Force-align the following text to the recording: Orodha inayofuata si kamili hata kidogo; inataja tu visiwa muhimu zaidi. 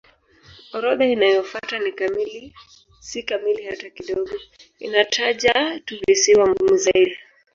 Orodha 0.75 1.05
inayofuata 1.13 1.77
si 3.01 3.23
kamili 3.23 3.63
hata 3.65 3.89
kidogo; 3.89 4.29
inataja 4.79 5.79
tu 5.85 5.95
visiwa 6.07 6.45
muhimu 6.47 6.77
zaidi. 6.77 7.17